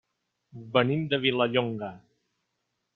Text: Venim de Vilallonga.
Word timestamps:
Venim 0.77 1.05
de 1.13 1.21
Vilallonga. 1.27 1.95